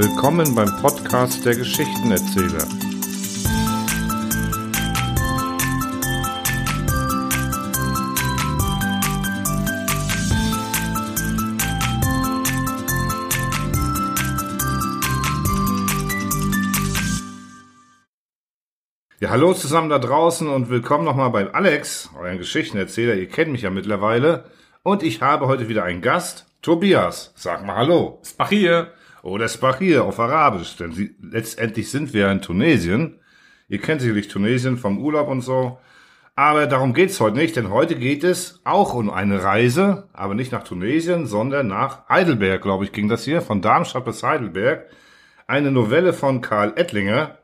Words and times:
Willkommen 0.00 0.54
beim 0.54 0.80
Podcast 0.80 1.44
der 1.44 1.56
Geschichtenerzähler. 1.56 2.68
Ja, 19.18 19.30
hallo 19.30 19.52
zusammen 19.52 19.88
da 19.88 19.98
draußen 19.98 20.46
und 20.46 20.70
willkommen 20.70 21.04
nochmal 21.04 21.30
bei 21.30 21.52
Alex, 21.52 22.10
euren 22.16 22.38
Geschichtenerzähler. 22.38 23.14
Ihr 23.14 23.28
kennt 23.28 23.50
mich 23.50 23.62
ja 23.62 23.70
mittlerweile. 23.70 24.44
Und 24.84 25.02
ich 25.02 25.22
habe 25.22 25.48
heute 25.48 25.68
wieder 25.68 25.82
einen 25.82 26.02
Gast, 26.02 26.46
Tobias. 26.62 27.32
Sag 27.34 27.66
mal 27.66 27.74
Hallo. 27.74 28.22
Spachir. 28.24 28.92
Oder 29.22 29.48
Spachir 29.48 30.04
auf 30.04 30.20
Arabisch, 30.20 30.76
denn 30.76 30.92
sie, 30.92 31.14
letztendlich 31.20 31.90
sind 31.90 32.12
wir 32.14 32.30
in 32.30 32.42
Tunesien. 32.42 33.20
Ihr 33.68 33.80
kennt 33.80 34.00
sicherlich 34.00 34.28
Tunesien 34.28 34.76
vom 34.78 34.98
Urlaub 34.98 35.28
und 35.28 35.42
so. 35.42 35.78
Aber 36.36 36.68
darum 36.68 36.94
geht's 36.94 37.18
heute 37.18 37.36
nicht, 37.36 37.56
denn 37.56 37.70
heute 37.70 37.96
geht 37.96 38.22
es 38.22 38.60
auch 38.62 38.94
um 38.94 39.10
eine 39.10 39.42
Reise, 39.42 40.08
aber 40.12 40.36
nicht 40.36 40.52
nach 40.52 40.62
Tunesien, 40.62 41.26
sondern 41.26 41.66
nach 41.66 42.08
Heidelberg, 42.08 42.62
glaube 42.62 42.84
ich, 42.84 42.92
ging 42.92 43.08
das 43.08 43.24
hier, 43.24 43.42
von 43.42 43.60
Darmstadt 43.60 44.04
bis 44.04 44.22
Heidelberg. 44.22 44.86
Eine 45.48 45.72
Novelle 45.72 46.12
von 46.12 46.40
Karl 46.40 46.74
Ettlinger. 46.76 47.38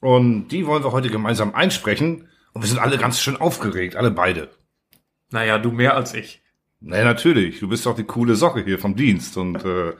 Und 0.00 0.48
die 0.48 0.66
wollen 0.66 0.84
wir 0.84 0.92
heute 0.92 1.08
gemeinsam 1.08 1.54
einsprechen. 1.54 2.28
Und 2.52 2.62
wir 2.62 2.68
sind 2.68 2.78
alle 2.78 2.96
ganz 2.96 3.20
schön 3.20 3.36
aufgeregt, 3.36 3.96
alle 3.96 4.12
beide. 4.12 4.50
Naja, 5.30 5.58
du 5.58 5.72
mehr 5.72 5.96
als 5.96 6.14
ich. 6.14 6.42
Naja, 6.80 7.04
natürlich. 7.04 7.58
Du 7.58 7.68
bist 7.68 7.86
doch 7.86 7.96
die 7.96 8.04
coole 8.04 8.36
Socke 8.36 8.62
hier 8.62 8.78
vom 8.78 8.94
Dienst. 8.94 9.36
Und 9.36 9.64
äh, 9.64 9.94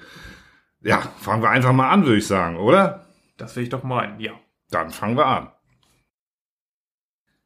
ja, 0.81 1.01
fangen 1.21 1.43
wir 1.43 1.51
einfach 1.51 1.73
mal 1.73 1.91
an, 1.91 2.05
würde 2.05 2.19
ich 2.19 2.27
sagen, 2.27 2.57
oder? 2.57 3.07
Das 3.37 3.57
will 3.57 3.65
ich 3.65 3.69
doch 3.69 3.83
meinen, 3.83 4.21
ja. 4.21 4.33
Dann 4.71 4.91
fangen 4.91 5.17
wir 5.17 5.27
an. 5.27 5.51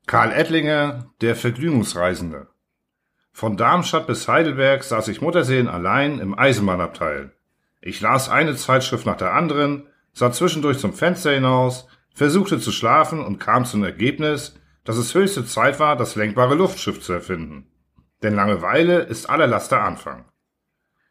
Karl 0.06 0.32
Ettlinger, 0.32 1.10
der 1.20 1.36
Vergnügungsreisende. 1.36 2.48
Von 3.32 3.56
Darmstadt 3.56 4.06
bis 4.06 4.28
Heidelberg 4.28 4.84
saß 4.84 5.08
ich 5.08 5.22
Mutterseen 5.22 5.68
allein 5.68 6.18
im 6.18 6.38
Eisenbahnabteil. 6.38 7.32
Ich 7.80 8.00
las 8.00 8.28
eine 8.28 8.54
Zeitschrift 8.54 9.06
nach 9.06 9.16
der 9.16 9.32
anderen, 9.32 9.88
sah 10.12 10.30
zwischendurch 10.30 10.78
zum 10.78 10.92
Fenster 10.92 11.32
hinaus, 11.32 11.88
versuchte 12.14 12.58
zu 12.58 12.72
schlafen 12.72 13.20
und 13.20 13.38
kam 13.38 13.64
zum 13.64 13.82
Ergebnis, 13.84 14.60
dass 14.84 14.98
es 14.98 15.14
höchste 15.14 15.46
Zeit 15.46 15.80
war, 15.80 15.96
das 15.96 16.14
lenkbare 16.14 16.54
Luftschiff 16.54 17.00
zu 17.00 17.14
erfinden. 17.14 17.66
Denn 18.22 18.34
Langeweile 18.34 18.98
ist 18.98 19.30
aller 19.30 19.46
Laster 19.46 19.82
Anfang. 19.82 20.26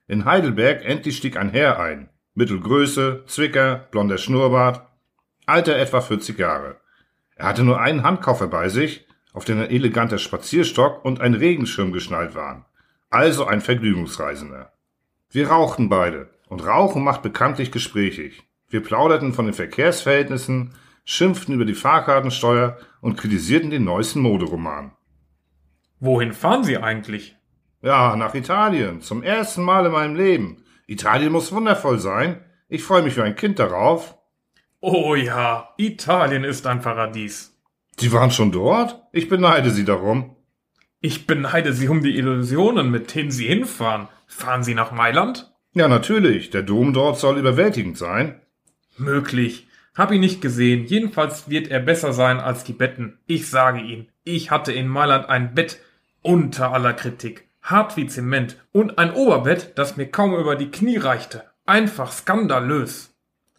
In 0.08 0.26
Heidelberg 0.26 0.86
endlich 0.86 1.18
stieg 1.18 1.38
ein 1.38 1.50
Herr 1.50 1.80
ein. 1.80 2.11
Mittelgröße, 2.34 3.24
Zwicker, 3.28 3.88
blonder 3.92 4.18
Schnurrbart, 4.18 4.88
Alter 5.46 5.76
etwa 5.78 6.00
40 6.00 6.38
Jahre. 6.40 6.78
Er 7.36 7.48
hatte 7.48 7.64
nur 7.64 7.82
einen 7.82 8.04
Handkoffer 8.04 8.48
bei 8.48 8.70
sich, 8.70 9.06
auf 9.34 9.46
den 9.46 9.60
ein 9.60 9.70
eleganter 9.70 10.18
Spazierstock 10.18 11.04
und 11.04 11.20
ein 11.20 11.34
Regenschirm 11.34 11.92
geschnallt 11.92 12.36
waren. 12.36 12.66
Also 13.10 13.46
ein 13.46 13.62
Vergnügungsreisender. 13.62 14.72
Wir 15.30 15.50
rauchten 15.50 15.90
beide, 15.90 16.30
und 16.48 16.66
Rauchen 16.66 17.04
macht 17.04 17.22
bekanntlich 17.22 17.72
gesprächig. 17.72 18.44
Wir 18.70 18.82
plauderten 18.82 19.34
von 19.34 19.46
den 19.46 19.54
Verkehrsverhältnissen, 19.54 20.74
schimpften 21.04 21.56
über 21.56 21.66
die 21.66 21.74
Fahrkartensteuer 21.74 22.78
und 23.02 23.18
kritisierten 23.18 23.70
den 23.70 23.84
neuesten 23.84 24.22
Moderoman. 24.22 24.94
Wohin 26.00 26.34
fahren 26.34 26.64
Sie 26.64 26.78
eigentlich? 26.78 27.36
Ja, 27.82 28.16
nach 28.16 28.36
Italien. 28.36 29.02
Zum 29.02 29.24
ersten 29.24 29.64
Mal 29.64 29.86
in 29.86 29.92
meinem 29.92 30.16
Leben. 30.16 30.64
Italien 30.92 31.32
muss 31.32 31.54
wundervoll 31.54 32.00
sein. 32.00 32.42
Ich 32.68 32.84
freue 32.84 33.02
mich 33.02 33.16
wie 33.16 33.22
ein 33.22 33.38
Kind 33.38 33.60
darauf. 33.60 34.18
Oh 34.82 35.16
ja, 35.16 35.70
Italien 35.78 36.44
ist 36.44 36.68
ein 36.68 36.82
Paradies. 36.82 37.58
Sie 37.98 38.12
waren 38.12 38.32
schon 38.32 38.52
dort? 38.52 39.02
Ich 39.14 39.30
beneide 39.30 39.70
Sie 39.70 39.86
darum. 39.86 40.36
Ich 41.00 41.28
beneide 41.28 41.72
Sie 41.72 41.88
um 41.88 42.04
die 42.04 42.18
Illusionen, 42.18 42.92
mit 42.92 43.16
denen 43.16 43.32
Sie 43.32 43.48
hinfahren. 43.48 44.10
Fahren 44.28 44.64
Sie 44.64 44.76
nach 44.76 44.92
Mailand? 44.92 45.54
Ja, 45.74 45.88
natürlich. 45.88 46.50
Der 46.50 46.62
Dom 46.62 46.92
dort 46.92 47.18
soll 47.18 47.38
überwältigend 47.38 47.98
sein. 47.98 48.42
Möglich. 48.98 49.68
Hab 49.96 50.12
ihn 50.12 50.20
nicht 50.20 50.42
gesehen. 50.42 50.86
Jedenfalls 50.86 51.50
wird 51.50 51.70
er 51.70 51.80
besser 51.80 52.12
sein 52.12 52.42
als 52.42 52.66
die 52.66 52.74
Betten. 52.74 53.18
Ich 53.28 53.50
sage 53.50 53.80
Ihnen, 53.80 54.10
ich 54.26 54.52
hatte 54.52 54.74
in 54.74 54.90
Mailand 54.90 55.30
ein 55.30 55.56
Bett 55.56 55.80
unter 56.22 56.74
aller 56.74 56.94
Kritik. 56.94 57.48
Hart 57.62 57.98
wie 57.98 58.08
Zement 58.08 58.58
und 58.72 58.98
ein 58.98 59.14
Oberbett, 59.14 59.78
das 59.78 59.98
mir 59.98 60.08
kaum 60.08 60.36
über 60.36 60.56
die 60.56 60.72
Knie 60.72 60.98
reichte. 60.98 61.44
Einfach 61.66 62.12
skandalös. 62.12 63.14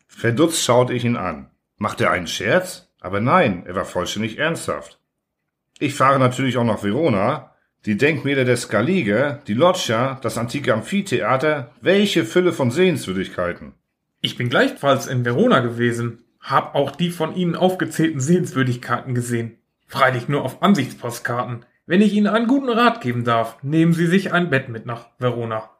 Verdutzt 0.09 0.63
schaute 0.63 0.93
ich 0.93 1.05
ihn 1.05 1.17
an. 1.17 1.51
Macht 1.79 2.01
er 2.01 2.11
einen 2.11 2.27
Scherz? 2.27 2.89
Aber 3.01 3.21
nein, 3.21 3.65
er 3.67 3.75
war 3.75 3.85
vollständig 3.85 4.39
ernsthaft. 4.39 4.99
Ich 5.79 5.95
fahre 5.95 6.19
natürlich 6.19 6.57
auch 6.57 6.65
nach 6.65 6.83
Verona. 6.85 7.53
Die 7.87 7.97
Denkmäler 7.97 8.45
der 8.45 8.57
Scaliger, 8.57 9.41
die 9.49 9.55
Loggia, 9.55 10.21
das 10.23 10.39
antike 10.39 10.73
Amphitheater, 10.73 11.73
welche 11.81 12.25
Fülle 12.25 12.53
von 12.53 12.71
Sehenswürdigkeiten. 12.71 13.73
Ich 14.21 14.37
bin 14.37 14.49
gleichfalls 14.49 15.09
in 15.09 15.25
Verona 15.25 15.59
gewesen, 15.59 16.23
hab 16.39 16.77
auch 16.77 16.93
die 16.93 17.11
von 17.11 17.35
Ihnen 17.35 17.57
aufgezählten 17.57 18.21
Sehenswürdigkeiten 18.21 19.17
gesehen. 19.17 19.59
Freilich 19.89 20.29
nur 20.29 20.45
auf 20.45 20.63
Ansichtspostkarten. 20.63 21.65
Wenn 21.85 22.01
ich 22.01 22.13
Ihnen 22.13 22.29
einen 22.29 22.47
guten 22.47 22.69
Rat 22.69 23.01
geben 23.01 23.25
darf, 23.25 23.59
nehmen 23.63 23.93
Sie 23.93 24.07
sich 24.07 24.33
ein 24.33 24.51
Bett 24.51 24.69
mit 24.69 24.87
nach 24.87 25.07
Verona. 25.19 25.71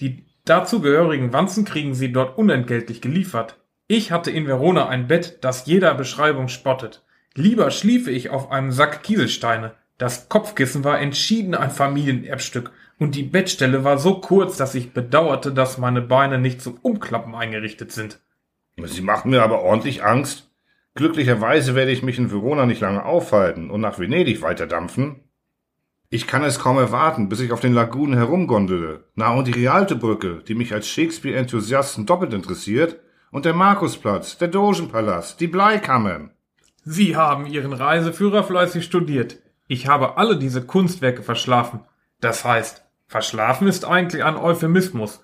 Die 0.00 0.26
dazugehörigen 0.44 1.32
Wanzen 1.32 1.64
kriegen 1.64 1.94
Sie 1.94 2.12
dort 2.12 2.36
unentgeltlich 2.36 3.00
geliefert. 3.00 3.60
Ich 3.86 4.10
hatte 4.10 4.32
in 4.32 4.48
Verona 4.48 4.88
ein 4.88 5.06
Bett, 5.06 5.38
das 5.42 5.66
jeder 5.66 5.94
Beschreibung 5.94 6.48
spottet. 6.48 7.04
Lieber 7.34 7.70
schliefe 7.70 8.10
ich 8.10 8.30
auf 8.30 8.50
einem 8.50 8.72
Sack 8.72 9.04
Kieselsteine. 9.04 9.74
Das 9.98 10.28
Kopfkissen 10.28 10.82
war 10.82 10.98
entschieden 10.98 11.54
ein 11.54 11.70
Familienerbstück 11.70 12.72
und 12.98 13.14
die 13.14 13.22
Bettstelle 13.22 13.84
war 13.84 13.98
so 13.98 14.20
kurz, 14.20 14.56
dass 14.56 14.74
ich 14.74 14.92
bedauerte, 14.92 15.52
dass 15.52 15.78
meine 15.78 16.02
Beine 16.02 16.38
nicht 16.38 16.60
zum 16.60 16.78
Umklappen 16.82 17.36
eingerichtet 17.36 17.92
sind. 17.92 18.20
Sie 18.76 19.02
machen 19.02 19.30
mir 19.30 19.42
aber 19.42 19.62
ordentlich 19.62 20.02
Angst. 20.02 20.50
Glücklicherweise 20.94 21.76
werde 21.76 21.92
ich 21.92 22.02
mich 22.02 22.18
in 22.18 22.32
Verona 22.32 22.66
nicht 22.66 22.80
lange 22.80 23.04
aufhalten 23.04 23.70
und 23.70 23.80
nach 23.80 23.98
Venedig 23.98 24.42
weiterdampfen. 24.42 25.20
Ich 26.14 26.26
kann 26.26 26.44
es 26.44 26.58
kaum 26.58 26.76
erwarten, 26.76 27.30
bis 27.30 27.40
ich 27.40 27.52
auf 27.52 27.60
den 27.60 27.72
Lagunen 27.72 28.18
herumgondele. 28.18 29.04
Na 29.14 29.32
und 29.32 29.46
die 29.46 29.52
Rialtebrücke, 29.52 30.42
die 30.46 30.54
mich 30.54 30.74
als 30.74 30.86
Shakespeare-Enthusiasten 30.88 32.04
doppelt 32.04 32.34
interessiert, 32.34 32.98
und 33.30 33.46
der 33.46 33.54
Markusplatz, 33.54 34.36
der 34.36 34.48
Dogenpalast, 34.48 35.40
die 35.40 35.46
Bleikammern. 35.46 36.32
Sie 36.84 37.16
haben 37.16 37.46
Ihren 37.46 37.72
Reiseführer 37.72 38.44
fleißig 38.44 38.84
studiert. 38.84 39.38
Ich 39.68 39.86
habe 39.86 40.18
alle 40.18 40.36
diese 40.36 40.66
Kunstwerke 40.66 41.22
verschlafen. 41.22 41.80
Das 42.20 42.44
heißt, 42.44 42.84
verschlafen 43.06 43.66
ist 43.66 43.86
eigentlich 43.86 44.22
ein 44.22 44.36
Euphemismus. 44.36 45.22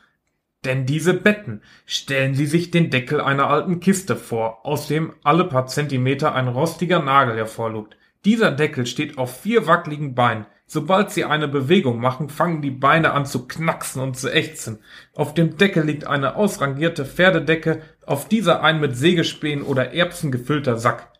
Denn 0.65 0.87
diese 0.87 1.13
Betten, 1.13 1.61
stellen 1.85 2.35
Sie 2.35 2.47
sich 2.47 2.71
den 2.71 2.89
Deckel 2.89 3.21
einer 3.21 3.51
alten 3.51 3.81
Kiste 3.81 4.17
vor, 4.17 4.65
aus 4.65 4.89
dem 4.89 5.13
alle 5.23 5.45
paar 5.45 5.67
Zentimeter 5.67 6.35
ein 6.35 6.49
rostiger 6.49 7.03
Nagel 7.03 7.37
hervorlugt. 7.37 7.99
Dieser 8.25 8.53
Deckel 8.53 8.87
steht 8.87 9.19
auf 9.19 9.43
vier 9.43 9.67
wackeligen 9.67 10.15
Beinen. 10.15 10.47
Sobald 10.71 11.11
Sie 11.11 11.25
eine 11.25 11.49
Bewegung 11.49 11.99
machen, 11.99 12.29
fangen 12.29 12.61
die 12.61 12.71
Beine 12.71 13.13
an 13.13 13.25
zu 13.25 13.49
knacksen 13.49 14.03
und 14.03 14.19
zu 14.19 14.31
ächzen. 14.31 14.81
Auf 15.15 15.33
dem 15.33 15.57
Deckel 15.57 15.83
liegt 15.85 16.07
eine 16.07 16.37
ausrangierte 16.37 17.07
Pferdedecke, 17.07 17.81
auf 18.05 18.29
dieser 18.29 18.63
ein 18.63 18.79
mit 18.79 18.95
Sägespänen 18.95 19.65
oder 19.65 19.95
Erbsen 19.95 20.31
gefüllter 20.31 20.77
Sack. 20.77 21.11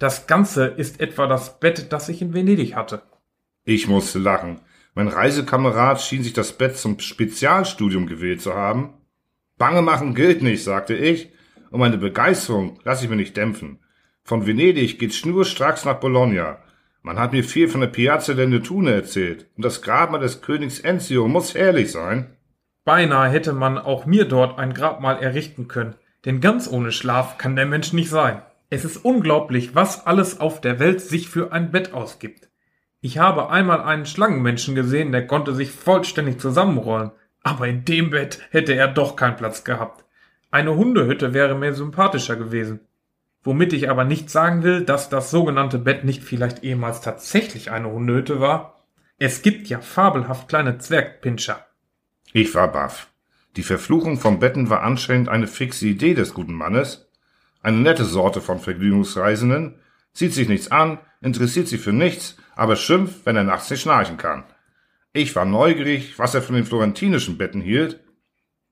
Das 0.00 0.26
Ganze 0.26 0.66
ist 0.66 1.00
etwa 1.00 1.28
das 1.28 1.60
Bett, 1.60 1.92
das 1.92 2.08
ich 2.08 2.20
in 2.20 2.34
Venedig 2.34 2.74
hatte. 2.74 3.02
Ich 3.64 3.86
musste 3.86 4.18
lachen. 4.18 4.62
Mein 4.94 5.06
Reisekamerad 5.06 6.00
schien 6.00 6.24
sich 6.24 6.32
das 6.32 6.54
Bett 6.54 6.76
zum 6.76 6.98
Spezialstudium 6.98 8.08
gewählt 8.08 8.42
zu 8.42 8.54
haben. 8.54 8.94
Bange 9.58 9.80
machen 9.80 10.16
gilt 10.16 10.42
nicht, 10.42 10.64
sagte 10.64 10.96
ich, 10.96 11.30
und 11.70 11.78
meine 11.78 11.98
Begeisterung 11.98 12.80
lasse 12.82 13.04
ich 13.04 13.10
mir 13.10 13.16
nicht 13.16 13.36
dämpfen. 13.36 13.78
Von 14.24 14.44
Venedig 14.44 14.98
geht's 14.98 15.18
schnurstracks 15.18 15.84
nach 15.84 16.00
Bologna. 16.00 16.58
Man 17.08 17.18
hat 17.18 17.32
mir 17.32 17.42
viel 17.42 17.68
von 17.68 17.80
der 17.80 17.88
Piazza 17.88 18.34
der 18.34 18.46
Netune 18.46 18.92
erzählt, 18.92 19.46
und 19.56 19.64
das 19.64 19.80
Grabmal 19.80 20.20
des 20.20 20.42
Königs 20.42 20.78
Enzio 20.78 21.26
muss 21.26 21.54
herrlich 21.54 21.90
sein. 21.90 22.36
Beinahe 22.84 23.30
hätte 23.30 23.54
man 23.54 23.78
auch 23.78 24.04
mir 24.04 24.26
dort 24.26 24.58
ein 24.58 24.74
Grabmal 24.74 25.18
errichten 25.18 25.68
können, 25.68 25.94
denn 26.26 26.42
ganz 26.42 26.70
ohne 26.70 26.92
Schlaf 26.92 27.38
kann 27.38 27.56
der 27.56 27.64
Mensch 27.64 27.94
nicht 27.94 28.10
sein. 28.10 28.42
Es 28.68 28.84
ist 28.84 29.06
unglaublich, 29.06 29.74
was 29.74 30.06
alles 30.06 30.38
auf 30.38 30.60
der 30.60 30.80
Welt 30.80 31.00
sich 31.00 31.30
für 31.30 31.50
ein 31.50 31.70
Bett 31.70 31.94
ausgibt. 31.94 32.50
Ich 33.00 33.16
habe 33.16 33.48
einmal 33.48 33.80
einen 33.80 34.04
Schlangenmenschen 34.04 34.74
gesehen, 34.74 35.10
der 35.10 35.26
konnte 35.26 35.54
sich 35.54 35.70
vollständig 35.70 36.38
zusammenrollen, 36.38 37.12
aber 37.42 37.68
in 37.68 37.86
dem 37.86 38.10
Bett 38.10 38.40
hätte 38.50 38.74
er 38.74 38.86
doch 38.86 39.16
keinen 39.16 39.36
Platz 39.36 39.64
gehabt. 39.64 40.04
Eine 40.50 40.76
Hundehütte 40.76 41.32
wäre 41.32 41.54
mir 41.54 41.72
sympathischer 41.72 42.36
gewesen. 42.36 42.80
Womit 43.42 43.72
ich 43.72 43.88
aber 43.88 44.04
nicht 44.04 44.30
sagen 44.30 44.62
will, 44.62 44.84
dass 44.84 45.08
das 45.08 45.30
sogenannte 45.30 45.78
Bett 45.78 46.04
nicht 46.04 46.22
vielleicht 46.22 46.64
ehemals 46.64 47.00
tatsächlich 47.00 47.70
eine 47.70 47.90
Hundehütte 47.90 48.40
war. 48.40 48.84
Es 49.18 49.42
gibt 49.42 49.68
ja 49.68 49.80
fabelhaft 49.80 50.48
kleine 50.48 50.78
Zwergpinscher. 50.78 51.66
Ich 52.32 52.54
war 52.54 52.70
baff. 52.70 53.08
Die 53.56 53.62
Verfluchung 53.62 54.18
vom 54.18 54.38
Betten 54.38 54.70
war 54.70 54.82
anscheinend 54.82 55.28
eine 55.28 55.46
fixe 55.46 55.86
Idee 55.86 56.14
des 56.14 56.34
guten 56.34 56.54
Mannes. 56.54 57.10
Eine 57.62 57.78
nette 57.78 58.04
Sorte 58.04 58.40
von 58.40 58.60
Vergnügungsreisenden, 58.60 59.80
sieht 60.12 60.34
sich 60.34 60.48
nichts 60.48 60.70
an, 60.70 60.98
interessiert 61.20 61.68
sich 61.68 61.80
für 61.80 61.92
nichts, 61.92 62.36
aber 62.54 62.76
schimpft, 62.76 63.24
wenn 63.24 63.36
er 63.36 63.44
nachts 63.44 63.70
nicht 63.70 63.82
schnarchen 63.82 64.16
kann. 64.16 64.44
Ich 65.12 65.34
war 65.34 65.44
neugierig, 65.44 66.18
was 66.18 66.34
er 66.34 66.42
von 66.42 66.54
den 66.54 66.64
florentinischen 66.64 67.38
Betten 67.38 67.60
hielt. 67.60 68.00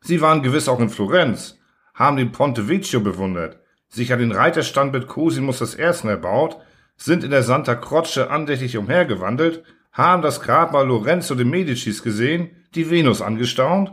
Sie 0.00 0.20
waren 0.20 0.42
gewiss 0.42 0.68
auch 0.68 0.80
in 0.80 0.90
Florenz, 0.90 1.58
haben 1.94 2.16
den 2.16 2.30
Ponte 2.30 2.68
Vecchio 2.68 3.00
bewundert, 3.00 3.58
sich 3.88 4.12
an 4.12 4.18
den 4.18 4.32
Reiterstand 4.32 4.92
mit 4.92 5.06
Cosimus 5.06 5.78
I. 5.78 6.08
erbaut, 6.08 6.58
sind 6.96 7.24
in 7.24 7.30
der 7.30 7.42
Santa 7.42 7.74
Croce 7.74 8.18
andächtig 8.18 8.76
umhergewandelt, 8.76 9.64
haben 9.92 10.22
das 10.22 10.40
Grabmal 10.40 10.86
Lorenzo 10.86 11.34
de 11.34 11.44
Medicis 11.44 12.02
gesehen, 12.02 12.50
die 12.74 12.90
Venus 12.90 13.22
angestaunt? 13.22 13.92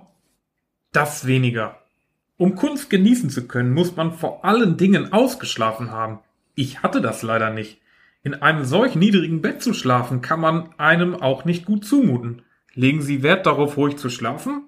Das 0.92 1.26
weniger. 1.26 1.80
Um 2.38 2.56
Kunst 2.56 2.90
genießen 2.90 3.30
zu 3.30 3.48
können, 3.48 3.74
muss 3.74 3.96
man 3.96 4.12
vor 4.12 4.44
allen 4.44 4.78
Dingen 4.78 5.14
ausgeschlafen 5.14 5.92
haben. 5.92 6.20
Ich 6.56 6.84
hatte 6.84 7.02
das 7.02 7.24
leider 7.24 7.50
nicht. 7.50 7.80
In 8.22 8.36
einem 8.36 8.64
solch 8.64 8.96
niedrigen 8.96 9.42
Bett 9.42 9.62
zu 9.62 9.74
schlafen, 9.74 10.22
kann 10.22 10.40
man 10.40 10.78
einem 10.78 11.16
auch 11.16 11.46
nicht 11.46 11.66
gut 11.66 11.86
zumuten. 11.86 12.42
Legen 12.74 13.02
Sie 13.02 13.24
Wert 13.24 13.46
darauf, 13.46 13.78
ruhig 13.78 13.98
zu 13.98 14.10
schlafen? 14.10 14.64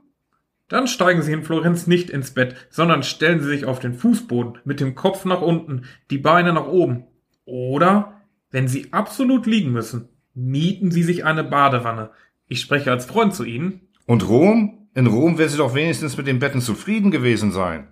Dann 0.68 0.88
steigen 0.88 1.22
Sie 1.22 1.32
in 1.32 1.44
Florenz 1.44 1.86
nicht 1.86 2.10
ins 2.10 2.32
Bett, 2.32 2.56
sondern 2.70 3.04
stellen 3.04 3.40
Sie 3.40 3.48
sich 3.48 3.66
auf 3.66 3.80
den 3.80 3.94
Fußboden 3.94 4.60
mit 4.66 4.80
dem 4.80 4.96
Kopf 4.96 5.26
nach 5.26 5.42
unten, 5.42 5.84
die 6.10 6.18
Beine 6.18 6.54
nach 6.54 6.68
oben. 6.68 7.06
Oder, 7.46 8.22
wenn 8.50 8.68
Sie 8.68 8.92
absolut 8.92 9.46
liegen 9.46 9.72
müssen, 9.72 10.10
mieten 10.34 10.90
Sie 10.90 11.04
sich 11.04 11.24
eine 11.24 11.44
Badewanne. 11.44 12.10
Ich 12.48 12.62
spreche 12.62 12.92
als 12.92 13.06
Freund 13.06 13.36
zu 13.36 13.44
Ihnen. 13.44 13.82
Und 14.08 14.28
Rom? 14.28 14.88
In 14.96 15.08
Rom 15.08 15.38
werden 15.38 15.50
Sie 15.50 15.58
doch 15.58 15.76
wenigstens 15.76 16.18
mit 16.18 16.26
den 16.26 16.40
Betten 16.40 16.62
zufrieden 16.62 17.12
gewesen 17.12 17.52
sein. 17.52 17.92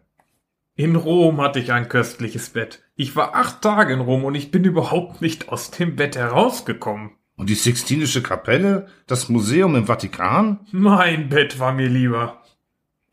In 0.76 0.96
Rom 0.96 1.40
hatte 1.42 1.60
ich 1.60 1.72
ein 1.72 1.90
köstliches 1.90 2.50
Bett. 2.50 2.82
Ich 2.96 3.16
war 3.16 3.36
acht 3.36 3.62
Tage 3.62 3.94
in 3.94 4.00
Rom 4.00 4.24
und 4.24 4.34
ich 4.34 4.50
bin 4.50 4.64
überhaupt 4.64 5.22
nicht 5.22 5.50
aus 5.50 5.70
dem 5.70 5.96
Bett 5.96 6.16
herausgekommen. 6.16 7.12
Und 7.36 7.50
die 7.50 7.56
Sixtinische 7.56 8.24
Kapelle? 8.24 8.88
Das 9.06 9.30
Museum 9.30 9.76
im 9.76 9.86
Vatikan? 9.86 10.62
Mein 10.72 11.30
Bett 11.30 11.60
war 11.60 11.74
mir 11.74 11.90
lieber. 11.90 12.43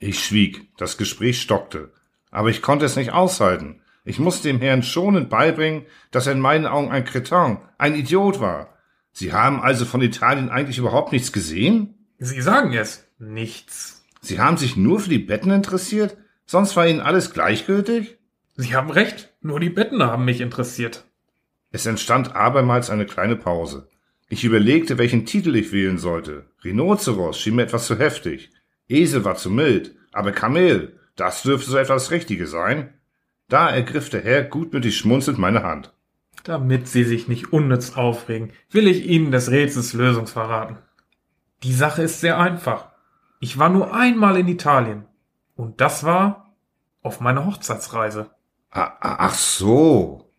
Ich 0.01 0.25
schwieg, 0.25 0.67
das 0.79 0.97
Gespräch 0.97 1.41
stockte. 1.41 1.93
Aber 2.31 2.49
ich 2.49 2.63
konnte 2.63 2.87
es 2.87 2.97
nicht 2.97 3.13
aushalten. 3.13 3.83
Ich 4.05 4.19
musste 4.19 4.49
dem 4.49 4.59
Herrn 4.59 4.83
schonend 4.83 5.29
beibringen, 5.29 5.85
dass 6.11 6.27
er 6.27 6.33
in 6.33 6.41
meinen 6.41 6.67
Augen 6.67 6.91
ein 6.91 7.05
Cretin, 7.05 7.59
ein 7.77 7.95
Idiot 7.95 8.41
war. 8.41 8.75
Sie 9.13 9.35
haben 9.35 9.61
also 9.61 9.85
von 9.85 10.01
Italien 10.01 10.49
eigentlich 10.49 10.79
überhaupt 10.79 11.13
nichts 11.13 11.33
gesehen? 11.33 11.95
Sie 12.19 12.41
sagen 12.41 12.73
es. 12.73 13.07
Nichts. 13.19 14.03
Sie 14.23 14.41
haben 14.41 14.57
sich 14.57 14.75
nur 14.75 15.01
für 15.01 15.11
die 15.11 15.19
Betten 15.19 15.51
interessiert? 15.51 16.17
Sonst 16.47 16.77
war 16.77 16.87
Ihnen 16.87 17.01
alles 17.01 17.33
gleichgültig? 17.33 18.17
Sie 18.57 18.75
haben 18.75 18.91
recht, 18.91 19.35
nur 19.43 19.61
die 19.61 19.71
Betten 19.71 20.03
haben 20.03 20.25
mich 20.25 20.41
interessiert. 20.41 21.05
Es 21.73 21.85
entstand 21.85 22.35
abermals 22.35 22.89
eine 22.89 23.05
kleine 23.05 23.37
Pause. 23.37 23.89
Ich 24.29 24.45
überlegte, 24.45 24.97
welchen 24.97 25.27
Titel 25.27 25.55
ich 25.57 25.73
wählen 25.73 25.99
sollte. 25.99 26.47
Rhinoceros 26.65 27.39
schien 27.39 27.57
mir 27.57 27.65
etwas 27.65 27.87
zu 27.87 27.99
heftig. 27.99 28.51
Esel 28.91 29.25
war 29.25 29.37
zu 29.37 29.51
mild, 29.51 29.95
aber 30.13 30.33
Kamel, 30.33 30.99
das 31.17 31.43
dürfte 31.43 31.71
so 31.71 31.77
etwas 31.77 32.11
Richtiges 32.11 32.51
sein. 32.51 32.95
Da 33.49 33.69
ergriff 33.69 34.11
der 34.11 34.23
Herr 34.23 34.45
gutmütig 34.45 34.97
schmunzelnd 34.97 35.39
meine 35.39 35.63
Hand. 35.63 35.93
Damit 36.45 36.89
Sie 36.89 37.05
sich 37.05 37.29
nicht 37.29 37.53
unnütz 37.53 37.97
aufregen, 37.97 38.53
will 38.71 38.87
ich 38.87 39.07
Ihnen 39.07 39.31
des 39.31 39.51
Rätsels 39.51 39.93
Lösung 39.93 40.27
verraten. 40.27 40.79
Die 41.63 41.75
Sache 41.75 42.03
ist 42.03 42.21
sehr 42.21 42.39
einfach. 42.39 42.89
Ich 43.41 43.59
war 43.59 43.69
nur 43.69 43.95
einmal 43.95 44.39
in 44.39 44.49
Italien. 44.49 45.05
Und 45.57 45.81
das 45.81 46.05
war 46.05 46.55
auf 47.03 47.21
meiner 47.21 47.45
Hochzeitsreise. 47.45 48.31
Ach 48.71 49.35
so. 49.35 50.30